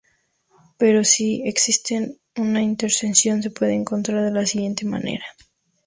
Pero 0.79 1.03
si 1.05 1.43
existe 1.47 2.17
una 2.35 2.63
intersección, 2.63 3.43
se 3.43 3.51
puede 3.51 3.75
encontrar 3.75 4.25
de 4.25 4.31
la 4.31 4.47
siguiente 4.47 4.83
manera. 4.83 5.25